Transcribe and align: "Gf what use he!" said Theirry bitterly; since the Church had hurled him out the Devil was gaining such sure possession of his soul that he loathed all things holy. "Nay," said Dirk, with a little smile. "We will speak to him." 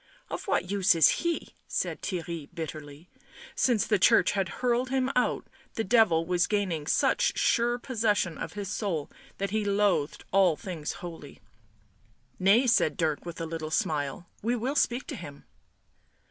"Gf 0.31 0.47
what 0.47 0.71
use 0.71 0.95
he!" 1.09 1.53
said 1.67 2.01
Theirry 2.01 2.49
bitterly; 2.55 3.07
since 3.53 3.85
the 3.85 3.99
Church 3.99 4.31
had 4.31 4.49
hurled 4.49 4.89
him 4.89 5.11
out 5.15 5.45
the 5.75 5.83
Devil 5.83 6.25
was 6.25 6.47
gaining 6.47 6.87
such 6.87 7.37
sure 7.37 7.77
possession 7.77 8.35
of 8.35 8.53
his 8.53 8.67
soul 8.71 9.11
that 9.37 9.51
he 9.51 9.63
loathed 9.63 10.23
all 10.31 10.55
things 10.55 10.93
holy. 11.05 11.39
"Nay," 12.39 12.65
said 12.65 12.97
Dirk, 12.97 13.27
with 13.27 13.39
a 13.39 13.45
little 13.45 13.69
smile. 13.69 14.25
"We 14.41 14.55
will 14.55 14.75
speak 14.75 15.05
to 15.05 15.15
him." 15.15 15.43